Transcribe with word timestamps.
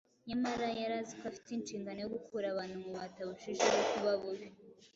nyamara 0.27 0.67
yari 0.81 0.95
azi 1.01 1.13
ko 1.19 1.23
afite 1.31 1.49
inshingano 1.53 1.97
yo 2.01 2.11
gukura 2.15 2.45
abantu 2.49 2.75
mu 2.81 2.87
bubata 2.91 3.19
burushijeho 3.27 3.79
kuba 3.91 4.11
bubi 4.21 4.47